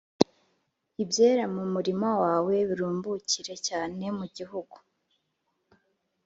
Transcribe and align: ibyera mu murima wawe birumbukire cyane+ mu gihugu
ibyera 1.03 1.43
mu 1.55 1.63
murima 1.73 2.09
wawe 2.21 2.55
birumbukire 2.69 3.55
cyane+ 3.67 4.03
mu 4.17 4.25
gihugu 4.37 4.75